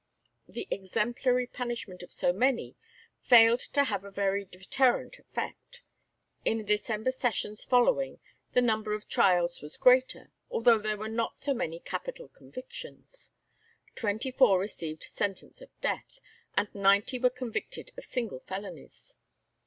[0.47, 2.75] The exemplary punishment of so many
[3.21, 5.83] failed to have a very deterrent effect.
[6.43, 8.19] In the December Sessions following
[8.53, 13.29] the number of trials was greater, although there were not so many capital convictions.
[13.93, 16.19] Twenty four received sentence of death,
[16.57, 19.13] and ninety were convicted of single felonies.